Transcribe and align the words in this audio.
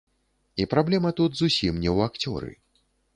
І 0.63 0.65
праблема 0.71 1.11
тут 1.19 1.31
зусім 1.41 1.77
не 1.83 1.89
ў 1.95 2.09
акцёры. 2.13 2.51